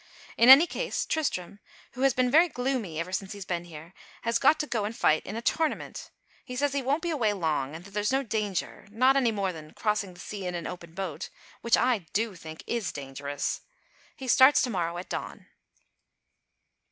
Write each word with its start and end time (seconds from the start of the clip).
In 0.35 0.49
any 0.49 0.65
case 0.65 1.05
Tristram, 1.05 1.59
who 1.91 2.01
has 2.01 2.15
been 2.15 2.31
very 2.31 2.49
gloomy 2.49 2.99
ever 2.99 3.11
since 3.13 3.33
he's 3.33 3.45
been 3.45 3.65
here, 3.65 3.93
has 4.23 4.39
got 4.39 4.59
to 4.61 4.65
go 4.65 4.83
and 4.83 4.95
fight 4.97 5.23
in 5.27 5.35
a 5.35 5.43
tournament. 5.43 6.09
He 6.43 6.55
says 6.55 6.73
he 6.73 6.81
won't 6.81 7.03
be 7.03 7.11
away 7.11 7.33
long 7.33 7.75
and 7.75 7.85
that 7.85 7.91
there's 7.91 8.11
no 8.11 8.23
danger; 8.23 8.87
not 8.89 9.15
any 9.15 9.31
more 9.31 9.53
than 9.53 9.73
crossing 9.75 10.15
the 10.15 10.19
sea 10.19 10.47
in 10.47 10.55
an 10.55 10.65
open 10.65 10.95
boat, 10.95 11.29
which 11.61 11.77
I 11.77 12.07
do 12.13 12.33
think 12.33 12.63
is 12.65 12.91
dangerous. 12.91 13.61
He 14.15 14.27
starts 14.27 14.63
to 14.63 14.71
morrow 14.71 14.97
at 14.97 15.07
dawn. 15.07 15.45